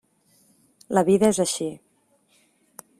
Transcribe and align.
La 0.99 1.05
vida 1.11 1.31
és 1.35 1.41
així. 1.45 1.69